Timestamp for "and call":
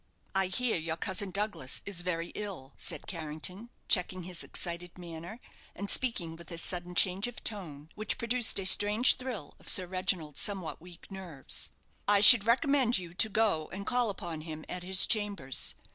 13.67-14.09